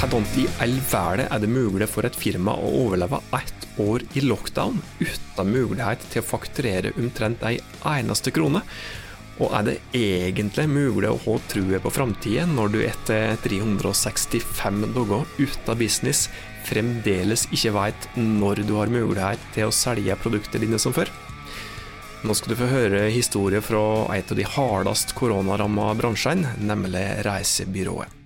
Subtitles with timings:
[0.00, 4.22] Hvordan i all verden er det mulig for et firma å overleve ett år i
[4.24, 8.62] lockdown uten mulighet til å fakturere omtrent ei eneste krone?
[9.44, 15.26] Og er det egentlig mulig å ha trua på framtida når du etter 365 dager
[15.36, 16.22] uten business
[16.64, 21.12] fremdeles ikke veit når du har mulighet til å selge produktene dine som før?
[22.24, 23.84] Nå skal du få høre historier fra
[24.16, 28.19] et av de hardest koronaramma bransjene, nemlig reisebyrået.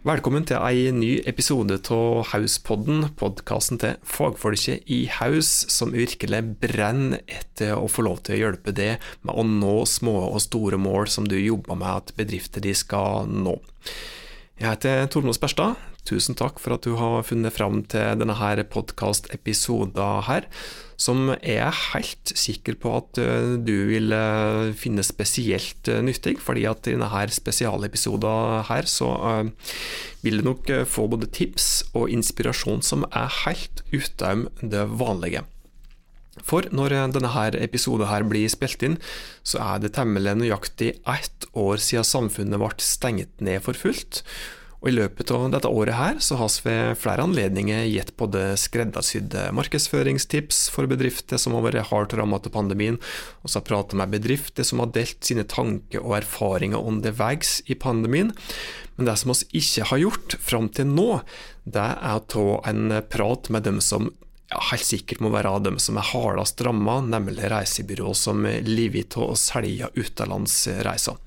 [0.00, 7.20] Velkommen til ei ny episode av Hauspodden, podkasten til fagfolket i Haus som virkelig brenner
[7.28, 11.10] etter å få lov til å hjelpe deg med å nå små og store mål
[11.12, 13.58] som du jobber med at bedrifter de skal nå.
[14.56, 15.76] Jeg heter Tormod Sperstad.
[16.08, 20.48] Tusen takk for at du har funnet fram til denne podkastepisoden her
[21.00, 26.36] som jeg er helt sikker på at eh, du vil eh, finne spesielt eh, nyttig,
[26.44, 29.08] fordi at i denne spesialepisoden her så
[30.20, 35.46] vil du nok få både tips og inspirasjon som er helt utenom det vanlige.
[36.46, 38.98] For når denne her episoden her blir spilt inn,
[39.42, 44.22] så er det temmelig nøyaktig ett år siden samfunnet ble stengt ned for fullt.
[44.80, 49.50] Og I løpet av dette året her så har vi flere anledninger gitt både skreddersydde
[49.56, 52.96] markedsføringstips for bedrifter som har vært hardt rammet av pandemien,
[53.44, 57.76] og så har pratet med bedrifter som har delt sine tanker og erfaringer underveis i
[57.76, 58.32] pandemien.
[58.96, 61.10] Men det som vi ikke har gjort fram til nå,
[61.68, 64.08] det er å ta en prat med dem som
[64.50, 69.04] ja, helt sikkert må være av dem som er hardest rammet, nemlig reisebyrå som lever
[69.12, 71.20] av å selge utenlandsreiser.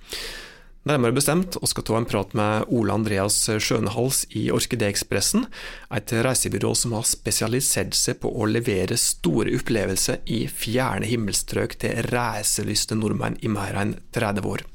[0.83, 5.45] Nærmere bestemt og skal ta en prat med Ole Andreas Skjønehals i Orkideekspressen,
[5.95, 12.03] et reisebyrå som har spesialisert seg på å levere store opplevelser i fjerne himmelstrøk til
[12.11, 14.65] reiselyste nordmenn i mer enn 30 år.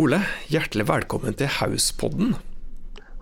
[0.00, 2.32] Ole, hjertelig velkommen til Hauspodden.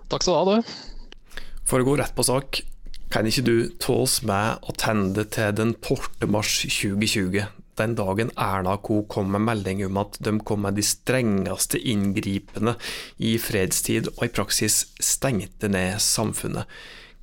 [0.07, 1.41] Takk skal du ha, du.
[1.67, 2.63] For å gå rett på sak,
[3.11, 6.23] kan ikke du ta oss med attende til den 12.
[6.31, 9.01] mars 2020, den dagen Erna Co.
[9.09, 12.77] kom med melding om at de kom med de strengeste inngripende
[13.17, 16.69] i fredstid, og i praksis stengte ned samfunnet.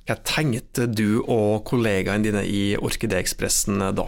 [0.09, 4.07] Hva tenkte du og kollegaene dine i Orkideekspressen da?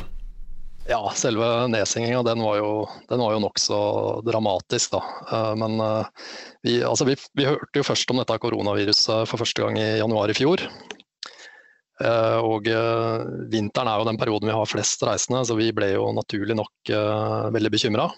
[0.89, 2.71] Ja, selve nedsenginga var jo,
[3.09, 3.77] den var jo nokså
[4.25, 5.01] dramatisk, da.
[5.29, 6.31] Eh, men eh,
[6.65, 10.33] vi, altså vi, vi hørte jo først om dette koronaviruset for første gang i januar
[10.33, 10.65] i fjor.
[12.01, 15.93] Eh, og eh, vinteren er jo den perioden vi har flest reisende, så vi ble
[15.93, 18.09] jo naturlig nok eh, veldig bekymra.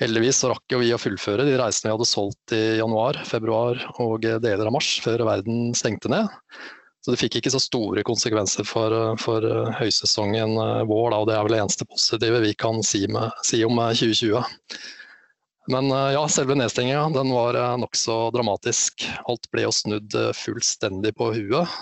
[0.00, 3.80] Heldigvis så rakk jo vi å fullføre de reisene vi hadde solgt i januar, februar
[4.00, 6.30] og deler av mars, før verden stengte ned.
[7.04, 9.44] Så det fikk ikke så store konsekvenser for, for
[9.76, 10.56] høysesongen
[10.88, 13.76] vår, da, og det er vel det eneste positive vi kan si, med, si om
[13.76, 14.40] 2020.
[15.72, 19.04] Men ja, selve nedstenginga den var nokså dramatisk.
[19.28, 21.80] Alt ble jo snudd fullstendig på huet.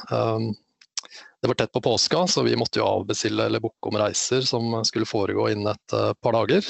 [1.40, 4.72] Det var tett på påska, så vi måtte jo avbestille eller booke om reiser som
[4.84, 6.66] skulle foregå innen et uh, par dager.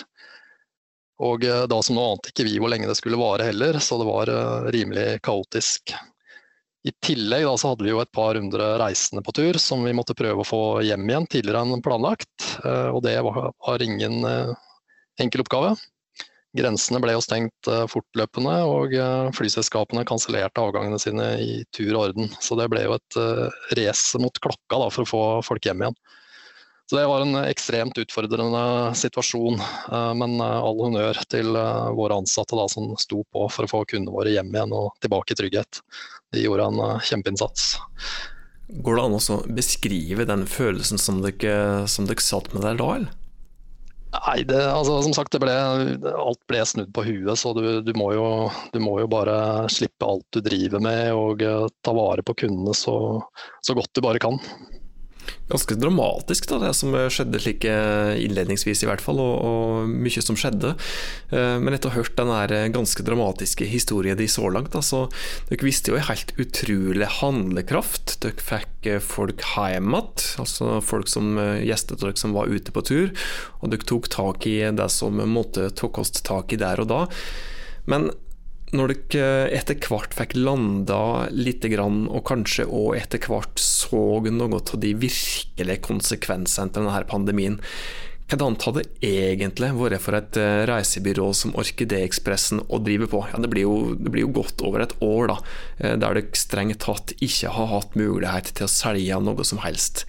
[1.25, 3.99] Og uh, da som nå ante ikke vi hvor lenge det skulle vare heller, så
[4.01, 5.95] det var uh, rimelig kaotisk.
[6.85, 9.97] I tillegg da, så hadde vi jo et par hundre reisende på tur som vi
[9.97, 12.45] måtte prøve å få hjem igjen tidligere enn planlagt.
[12.95, 14.23] Og det var ingen
[15.21, 15.75] enkel oppgave.
[16.57, 22.07] Grensene ble jo stengt eh, fortløpende, og eh, flyselskapene kansellerte avgangene sine i tur og
[22.07, 22.31] orden.
[22.41, 25.85] Så det ble jo et eh, race mot klokka da, for å få folk hjem
[25.85, 25.99] igjen.
[26.89, 28.63] Så det var en ekstremt utfordrende
[28.97, 29.59] situasjon,
[30.17, 34.33] men all honnør til våre ansatte da, som sto på for å få kundene våre
[34.33, 35.83] hjem igjen og tilbake i trygghet.
[36.33, 37.75] De gjorde en kjempeinnsats.
[38.81, 42.89] Går det an å beskrive den følelsen som dere, som dere satt med der da,
[42.97, 43.28] eller?
[44.09, 47.35] Nei, det, altså, som sagt, ble, alt ble snudd på huet.
[47.37, 51.45] Så du, du, må jo, du, må jo, bare slippe alt du driver med og
[51.45, 52.97] uh, ta vare på kundene så,
[53.61, 54.41] så, godt du bare kan
[55.49, 60.39] ganske dramatisk, da, det som skjedde slik innledningsvis, i hvert fall, og, og mye som
[60.39, 60.75] skjedde.
[61.31, 65.07] Eh, men etter å ha hørt den ganske dramatiske historien de så langt, da, så
[65.51, 68.19] dere visste jo en helt utrolig handlekraft.
[68.25, 72.75] Dere fikk eh, folk hjem igjen, altså folk som eh, gjestet dere som var ute
[72.75, 73.13] på tur,
[73.61, 77.03] og dere tok tak i det som måtte tas tak i der og da.
[77.89, 78.11] Men
[78.77, 84.77] når dere etter hvert fikk landa litt, og kanskje òg etter hvert så noe av
[84.83, 87.59] de virkelige konsekvensene til denne pandemien,
[88.29, 93.23] hvordan hadde det egentlig vært for et eh, reisebyrå som Orkideekspressen å drive på?
[93.31, 95.39] Ja, det, blir jo, det blir jo godt over et år da,
[95.79, 100.05] eh, der dere strengt tatt ikke har hatt mulighet til å selge noe som helst.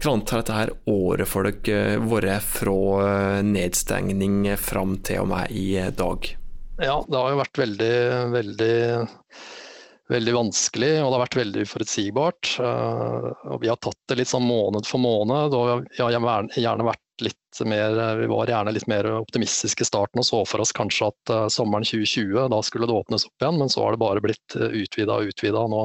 [0.00, 5.52] Hvordan har dette her året for dere eh, vært fra nedstengning fram til og med
[5.52, 6.32] i dag?
[6.80, 7.94] Ja, det har jo vært veldig,
[8.32, 8.76] veldig
[10.10, 12.50] veldig vanskelig, og det har vært veldig uforutsigbart.
[12.60, 15.54] Og vi har tatt det litt sånn måned for måned.
[15.54, 20.22] og vi har gjerne vært litt mer, vi var gjerne litt mer optimistiske i starten
[20.22, 23.72] og så for oss kanskje at sommeren 2020 da skulle det åpnes opp igjen, men
[23.72, 25.66] så har det bare blitt utvida og utvida.
[25.70, 25.84] Nå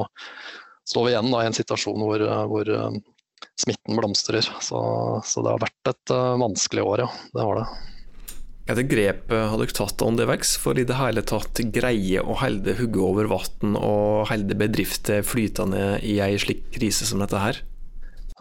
[0.88, 2.72] står vi igjen da, i en situasjon hvor, hvor
[3.60, 4.48] smitten blomstrer.
[4.64, 4.80] Så,
[5.24, 7.12] så, det har vært et vanskelig år, ja.
[7.34, 7.95] Det har det.
[8.66, 13.04] Hvilke grep har dere tatt underveis for i det hele tatt greie å holde hodet
[13.06, 17.62] over vann og holde bedrifter flytende i ei slik krise som dette her?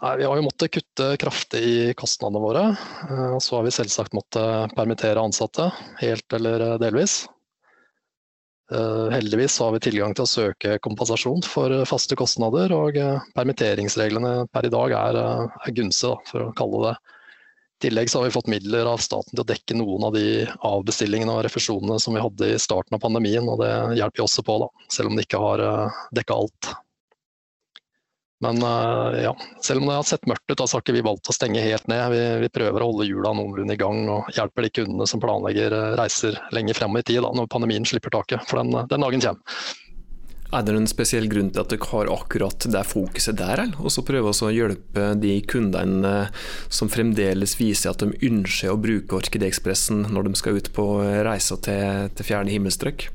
[0.01, 2.65] Nei, Vi har jo måttet kutte kraftig i kostnadene våre.
[3.05, 5.69] Eh, og så har vi selvsagt måttet permittere ansatte,
[6.01, 7.23] helt eller delvis.
[8.73, 14.47] Eh, heldigvis har vi tilgang til å søke kompensasjon for faste kostnader, og eh, permitteringsreglene
[14.49, 16.95] per i dag er, eh, er gunstige, for å kalle det
[17.85, 21.43] Tillegg har vi fått midler av staten til å dekke noen av de avbestillingene og
[21.45, 24.71] refusjonene som vi hadde i starten av pandemien, og det hjelper vi også på, da,
[24.89, 25.65] selv om det ikke har
[26.17, 26.73] dekka alt.
[28.43, 31.29] Men uh, ja, selv om det har sett mørkt ut, så har ikke vi valgt
[31.31, 32.03] å stenge helt ned.
[32.11, 35.73] Vi, vi prøver å holde hjula noenlunde i gang og hjelper de kundene som planlegger
[35.73, 38.43] uh, reiser lenger frem i tid, da, når pandemien slipper taket.
[38.49, 39.63] For den, den, dagen kommer.
[40.53, 44.05] Er det en spesiell grunn til at dere har akkurat det fokuset der, og så
[44.05, 50.05] prøve å hjelpe de kundene eh, som fremdeles viser at de ønsker å bruke Orkideekspressen
[50.13, 50.87] når de skal ut på
[51.25, 53.09] reiser til, til fjerne himmelstrøk?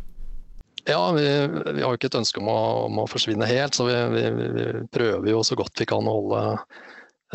[0.89, 1.27] Ja, vi,
[1.75, 4.25] vi, har jo ikke et ønske om å, om å forsvinne helt, så vi, vi,
[4.57, 6.41] vi, prøver jo så godt vi kan å holde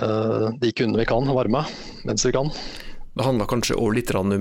[0.02, 1.62] uh, de kundene vi kan, varme
[2.08, 2.52] mens vi kan.
[3.16, 4.34] Det handler kanskje òg litt om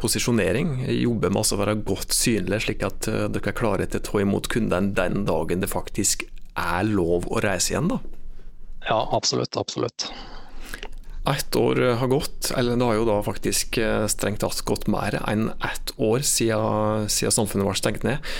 [0.00, 0.86] posisjonering.
[0.88, 4.22] Jobbe med å være godt synlig, slik at eh, dere er klare til å ta
[4.24, 6.24] imot kundene den dagen det faktisk
[6.56, 8.00] er lov å reise igjen, da?
[8.88, 9.58] Ja, absolutt.
[9.60, 10.08] Absolutt.
[11.28, 15.18] Ett år har gått, eller det har jo da faktisk eh, strengt tatt gått mer
[15.26, 18.32] enn ett år siden, siden samfunnet ble stengt ned.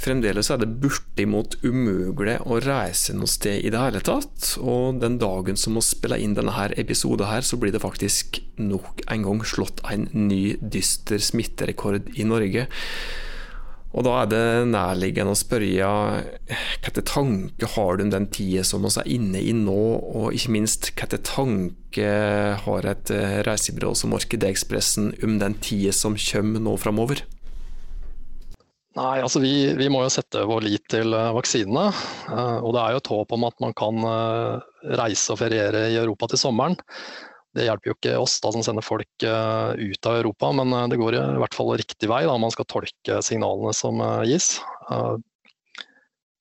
[0.00, 4.54] Fremdeles er det bortimot umulig å reise noe sted i det hele tatt.
[4.62, 9.02] Og den dagen som vi spiller inn denne episoden her, så blir det faktisk nok
[9.12, 12.64] en gang slått en ny dyster smitterekord i Norge.
[13.90, 15.90] Og da er det nærliggende å spørre
[16.48, 19.82] hvilke tanker har du om den tida som vi er inne i nå,
[20.14, 23.12] og ikke minst hvilke tanker har et
[23.44, 27.26] reisebyrå som Orkideekspressen om den tida som kommer nå framover?
[28.98, 31.90] Nei, altså vi, vi, må jo sette vår lit til eh, vaksinene.
[32.26, 34.06] Eh, og det er jo et håp om at man kan
[34.98, 36.74] reise og feriere i Europa til sommeren.
[37.54, 41.16] Det hjelper jo ikke oss da, som sender folk ut av Europa, men det går
[41.18, 44.60] i hvert fall riktig vei da, man skal tolke signalene som gis.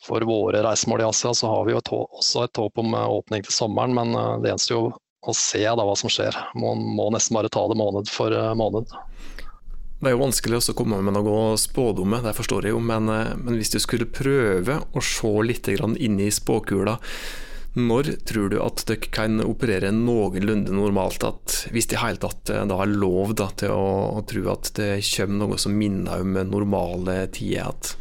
[0.05, 3.41] for våre reisemål i Asia så har vi jo et, også et håp om åpning
[3.41, 4.13] til sommeren, men
[4.45, 4.83] det eneste jo
[5.25, 6.37] å se da, hva som skjer.
[6.53, 8.93] Man må nesten bare ta det måned for måned.
[9.99, 13.57] Det er jo vanskelig å komme med noe spådomme, det forstår jeg jo, men, men
[13.59, 16.95] hvis du skulle prøve å se litt inn i spåkula,
[17.77, 22.49] når tror du at dere kan operere noenlunde normalt, at, hvis det i hele tatt
[22.49, 26.39] eh, er lov da, til å, å, tro at det kommer noe som minner om
[26.49, 27.93] normale tider?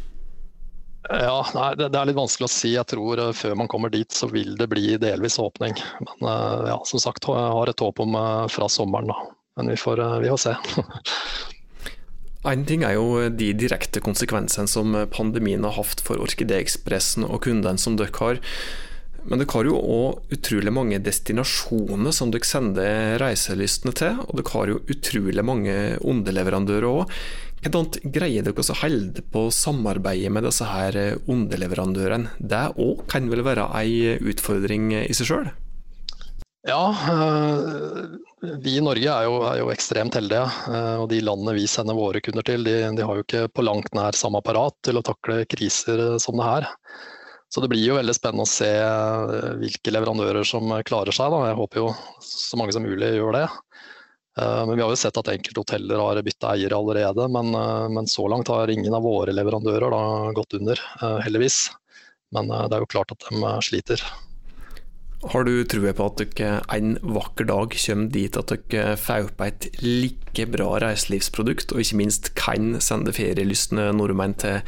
[1.09, 2.73] Ja, nei, det, er litt vanskelig å si.
[2.75, 5.77] Jeg tror uh, før man kommer dit, så vil det bli delvis åpning.
[6.05, 6.27] Men
[6.69, 8.17] ja, som sagt, jeg har et håp om
[8.51, 9.23] fra sommeren, da.
[9.57, 10.57] Men vi får, vi får se.
[12.47, 17.81] En ting er jo de direkte konsekvensene som pandemien har hatt for Orkideekspressen og kundene
[17.81, 18.39] som dere har.
[19.27, 24.53] Men dere har jo òg utrolig mange destinasjoner som dere sender reiselystne til, og dere
[24.55, 27.15] har jo utrolig mange underleverandører òg.
[27.59, 30.95] Hvordan greier dere å holde på samarbeidet med disse her
[31.27, 32.37] underleverandørene?
[32.39, 35.51] Det òg kan vel være ei utfordring i seg sjøl?
[36.67, 40.45] Ja, eh, vi i Norge er jo, er jo, ekstremt heldige.
[40.71, 43.65] Eh, og de landene vi sender våre kunder til, de, de har jo ikke på
[43.65, 46.69] langt nær samme apparat til å takle kriser som det her.
[47.49, 51.33] Så det blir jo veldig spennende å se eh, hvilke leverandører som klarer seg.
[51.33, 51.47] Da.
[51.49, 51.87] Jeg håper jo
[52.21, 53.45] så mange som mulig gjør det.
[54.37, 57.25] Eh, men vi har jo sett at enkelte hoteller har bytta eiere allerede.
[57.33, 60.03] Men, eh, men, så langt har ingen av våre leverandører da
[60.37, 60.83] gått under,
[61.25, 61.63] heldigvis.
[62.37, 64.03] Men det er jo klart at de sliter.
[65.19, 69.41] Har du trua på at dere en vakker dag kommer dit at dere får opp
[69.43, 74.61] et like bra reiselivsprodukt, og ikke minst kan sende ferielystne nordmenn til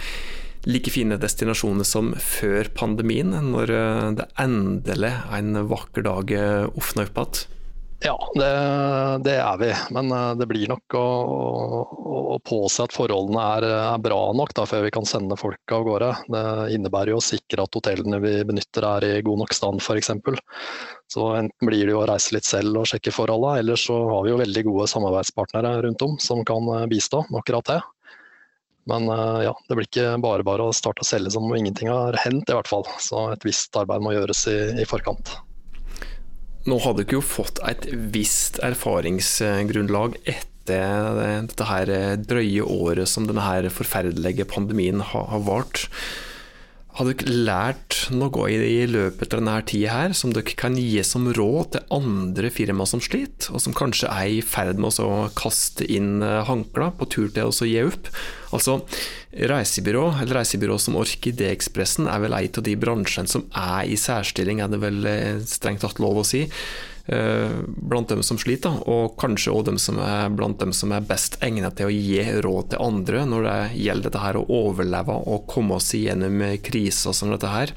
[0.67, 7.07] like fine destinasjoner som før pandemien, når eh, det endelig en vakker dag eh, åpner
[7.07, 7.60] opp igjen?
[8.03, 8.53] Ja, det,
[9.23, 9.69] det, er vi.
[9.93, 11.05] Men eh, det blir nok å,
[12.33, 15.85] å påse at forholdene er, er bra nok da, før vi kan sende folk av
[15.85, 16.09] gårde.
[16.33, 16.43] Det
[16.73, 20.09] innebærer jo å sikre at hotellene vi benytter er i god nok stand f.eks.
[21.13, 24.25] Så enten blir det jo å reise litt selv og sjekke forholdene, eller så har
[24.25, 27.79] vi jo veldig gode samarbeidspartnere rundt om som kan bistå med akkurat det.
[28.89, 31.91] Men uh, ja, det blir ikke bare bare å starte å selge som om ingenting
[31.93, 32.87] har hendt, i hvert fall.
[32.97, 35.35] Så et visst arbeid må gjøres i, i forkant.
[36.69, 41.89] Nå har dere jo fått et visst erfaringsgrunnlag etter dette her
[42.21, 45.87] drøye året som denne her forferdelige pandemien har, har vart.
[46.97, 51.29] Har dere lært noe i løpet av denne tida her som dere kan gi som
[51.31, 55.87] råd til andre firmaer som sliter, og som kanskje er i ferd med å kaste
[55.87, 58.11] inn håndkla på tur til å gi opp?
[58.51, 58.81] Altså,
[59.31, 64.59] Reisebyrå, eller reisebyrå som Orkideekspressen, er vel en av de bransjene som er i særstilling,
[64.59, 66.43] er det vel eh, strengt tatt lov å si.
[67.05, 69.71] Eh, blant dem som sliter, og kanskje òg
[70.35, 74.09] blant dem som er best egnet til å gi råd til andre når det gjelder
[74.09, 77.73] dette her å overleve og komme oss igjennom kriser som dette her.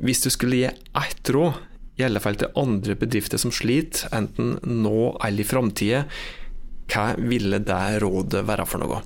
[0.00, 4.54] Hvis du skulle gi ett råd, i alle fall til andre bedrifter som sliter, enten
[4.64, 6.04] nå eller i framtida,
[6.90, 9.00] hva ville det rådet være for noe?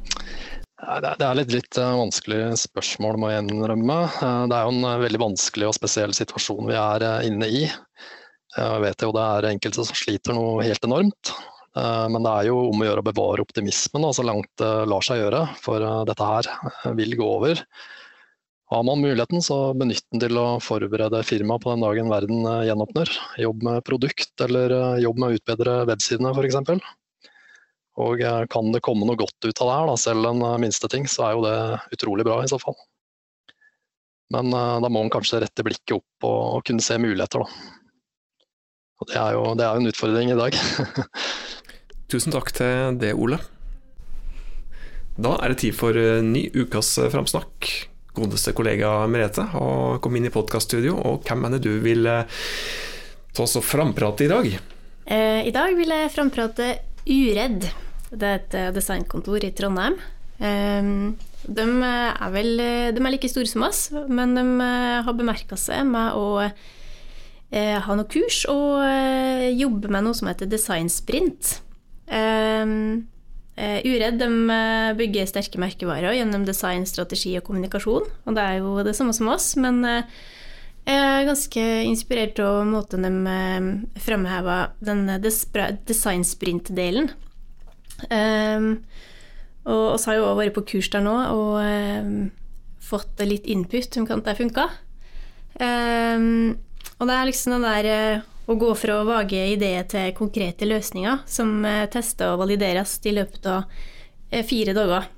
[0.85, 3.99] Det er litt, litt eh, vanskelig spørsmål, må jeg innrømme.
[4.11, 7.64] Eh, det er jo en veldig vanskelig og spesiell situasjon vi er inne i.
[8.54, 11.34] Jeg vet jo det er enkelte som sliter noe helt enormt.
[11.75, 15.04] Eh, men det er jo om å gjøre å bevare optimismen så langt det lar
[15.04, 15.42] seg gjøre.
[15.62, 17.62] For eh, dette her eh, vil gå over.
[18.73, 23.11] Har man muligheten, så benytt den til å forberede firmaet på den dagen verden gjenåpner.
[23.38, 26.80] Jobb med produkt, eller jobb med å utbedre websidene f.eks.
[28.00, 31.04] Og kan det komme noe godt ut av det her, da, selv en minste ting,
[31.06, 31.54] så er jo det
[31.94, 32.75] utrolig bra i så fall.
[34.34, 37.83] Men da må man kanskje rette blikket opp og kunne se muligheter, da.
[39.02, 40.54] Og det er jo det er en utfordring i dag.
[42.12, 43.40] Tusen takk til det, Ole.
[45.14, 47.70] Da er det tid for eh, ny ukas eh, framsnakk.
[48.14, 52.42] Godeste kollega Merete har kommet inn i podkaststudio, og hvem er det du vil eh,
[53.34, 54.48] ta oss og framprate i dag?
[55.04, 56.68] I dag vil jeg framprate
[57.04, 57.66] Uredd.
[58.14, 59.98] Det er et designkontor i Trondheim.
[60.40, 62.62] De er vel
[62.96, 64.44] de er like store som oss, men de
[65.04, 66.46] har bemerka seg med å
[67.54, 71.61] ha noe kurs og eh, jobbe med noe som heter designsprint.
[72.11, 73.06] Um,
[73.56, 74.28] uh, Uredd de
[74.99, 78.08] bygger sterke merkevarer gjennom design, strategi og kommunikasjon.
[78.26, 79.84] Og det er jo det samme som oss, men
[80.84, 83.12] jeg er ganske inspirert av måten de
[84.04, 87.08] fremhever den designsprint-delen.
[88.11, 88.82] Um,
[89.64, 91.54] og oss har jo vært på kurs der nå og
[92.84, 94.68] fått litt input om hvordan det funka.
[95.54, 96.58] Um,
[96.98, 101.24] og det er liksom den der eh, å gå fra vage ideer til konkrete løsninger
[101.30, 103.68] som eh, tester og valideres i løpet av
[104.30, 105.10] eh, fire dager.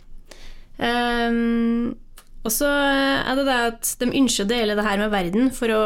[0.77, 1.97] Um,
[2.45, 5.73] og så er det det at de ønsker å dele det her med verden for
[5.73, 5.81] å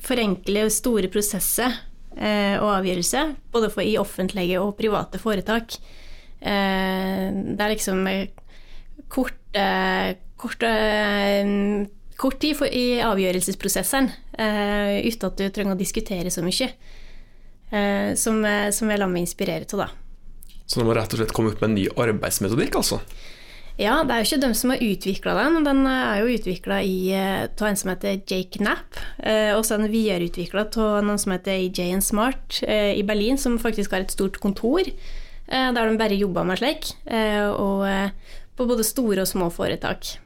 [0.00, 1.74] forenkle store prosesser
[2.18, 5.76] og avgjørelser, både i offentlige og private foretak.
[6.38, 8.04] Eh, det er liksom
[9.10, 9.66] korte,
[10.38, 10.72] korte
[12.18, 16.72] kort tid for, i avgjørelsesprosessen uh, uten at du trenger å diskutere så mye.
[17.68, 19.88] Uh, som, eh, som jeg lar meg inspirere av, da.
[20.64, 23.02] Så du må rett og slett komme opp med en ny arbeidsmetodikk, altså?
[23.78, 25.60] Ja, det er jo ikke dem som har utvikla den.
[25.68, 28.98] Den er jo utvikla av en som heter Jake Knapp.
[29.54, 33.94] Og så er den videreutvikla av noen som heter AJ Smart i Berlin, som faktisk
[33.94, 34.90] har et stort kontor
[35.46, 36.90] der de bare jobber med slik.
[37.54, 37.86] Og
[38.58, 40.16] på både store og små foretak.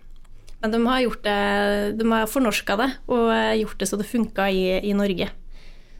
[0.63, 4.47] Men de har gjort det, de har fornorska det og gjort det så det funka
[4.51, 5.27] i, i, Norge.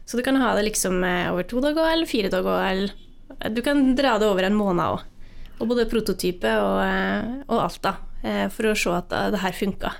[0.07, 2.63] Så du kan ha det liksom eh, over to dager eller fire dager.
[2.69, 5.03] Eller du kan dra det over en måned òg.
[5.59, 7.93] Og både prototype og, eh, og, alt, da.
[8.23, 9.91] Eh, for å se at det her funka.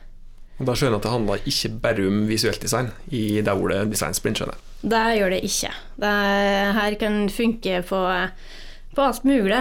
[0.62, 3.84] Og Da skjønner jeg at det handler ikke bare om visuelt design i det ordet
[3.92, 4.92] design sprint, skjønner jeg?
[4.94, 5.74] Det gjør det ikke.
[6.04, 6.16] Det
[6.80, 8.02] her kan funke på,
[8.96, 9.60] på alt mulig.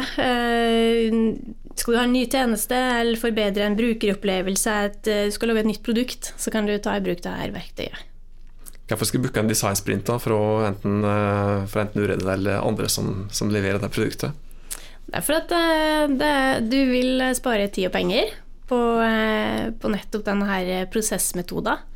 [1.76, 5.64] Skal du ha en ny tjeneste eller forbedre en brukeropplevelse, at eh, du skal lage
[5.64, 8.09] et nytt produkt, så kan du ta i bruk dette verktøyet.
[8.91, 10.38] Hvorfor skal du booke en designsprint da, fra
[10.69, 14.37] enten, eh, fra enten Uredd eller andre som, som, leverer det produktet?
[15.07, 16.35] Det er for at det, det,
[16.69, 18.35] du vil spare tid og penger
[18.69, 18.79] på,
[19.81, 21.88] på nettopp denne prosessmetoden.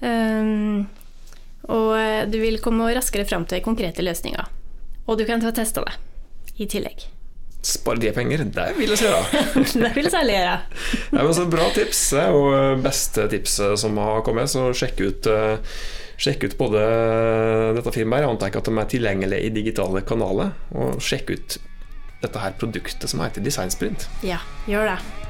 [0.00, 0.86] Um,
[1.72, 1.96] og
[2.30, 4.48] du vil komme raskere fram til konkrete løsninger.
[5.06, 5.96] Og du kan ta teste det
[6.62, 7.08] i tillegg.
[7.66, 9.44] Spare de penger, det vil si, da.
[9.82, 10.56] det vil særlig gjøre.
[11.10, 15.78] ja, men så bra tips, og beste tipset som har kommet, så sjekk ut uh,
[16.16, 16.80] Sjekk ut både
[17.76, 21.58] dette firmaet, jeg antar ikke at de er tilgjengelige i digitale kanaler, og sjekk ut
[22.22, 24.08] dette her produktet som heter Designsprint.
[24.24, 25.25] Ja, gjør det.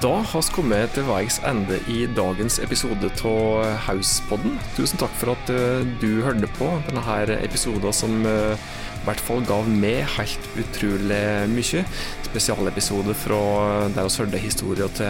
[0.00, 4.54] Da har vi kommet til veis ende i dagens episode av Hauspodden.
[4.72, 9.44] Tusen takk for at eh, du hørte på denne episoden som eh, I hvert fall
[9.44, 11.20] gav meg helt utrolig
[11.52, 11.84] mye.
[12.30, 13.42] Spesialepisode fra
[13.92, 15.04] der vi hørte historier til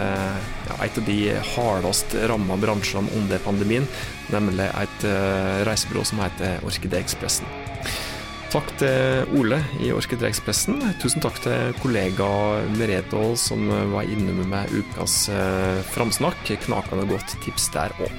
[0.67, 1.19] ja, et av de
[1.53, 3.87] hardest ramma bransjene under pandemien,
[4.31, 7.47] nemlig et uh, reisebyrå som heter Orkideekspressen.
[8.51, 10.81] Takk til Ole i Orkidreekspressen.
[10.99, 12.25] Tusen takk til kollega
[12.75, 16.51] Merete som var innom med ukas uh, framsnakk.
[16.65, 18.11] Knakende godt tips der òg.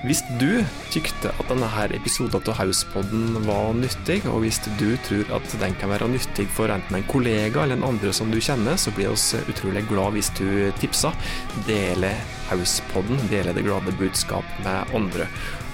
[0.00, 5.56] Hvis du tykte at denne episoden av Hauspodden var nyttig, og hvis du tror at
[5.60, 8.94] den kan være nyttig for enten en kollega eller en andre som du kjenner, så
[8.96, 11.12] blir vi utrolig glad hvis du tipser.
[11.68, 12.14] Dele
[12.48, 15.28] Hauspodden, dele det glade budskap med andre.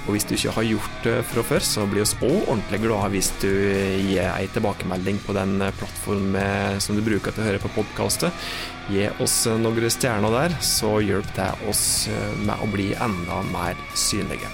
[0.06, 3.10] Og hvis du ikke har gjort det fra før, så blir vi òg ordentlig glade
[3.16, 7.72] hvis du gir ei tilbakemelding på den plattformen som du bruker til å høre på
[7.74, 8.46] podkastet.
[8.92, 12.06] Gi oss noen stjerner der, så hjelper det oss
[12.38, 14.52] med å bli enda mer synlige.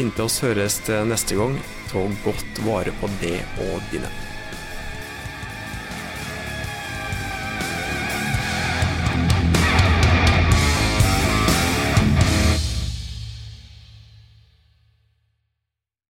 [0.00, 1.60] Inntil oss høres neste gang,
[1.92, 4.29] ta godt vare på det og dine.